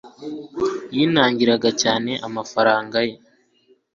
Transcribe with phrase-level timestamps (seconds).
[0.95, 3.15] yinangira cyane amafaranga ye